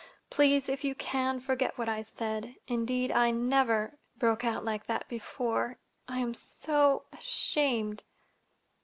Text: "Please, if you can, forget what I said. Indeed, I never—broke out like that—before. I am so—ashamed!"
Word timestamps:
"Please, 0.31 0.67
if 0.67 0.83
you 0.83 0.95
can, 0.95 1.39
forget 1.39 1.77
what 1.77 1.87
I 1.87 2.01
said. 2.01 2.55
Indeed, 2.67 3.11
I 3.11 3.29
never—broke 3.29 4.43
out 4.43 4.65
like 4.65 4.87
that—before. 4.87 5.77
I 6.07 6.17
am 6.17 6.33
so—ashamed!" 6.33 8.05